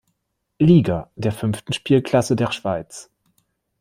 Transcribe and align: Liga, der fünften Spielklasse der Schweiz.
Liga, 0.57 1.11
der 1.15 1.31
fünften 1.31 1.73
Spielklasse 1.73 2.35
der 2.35 2.51
Schweiz. 2.51 3.11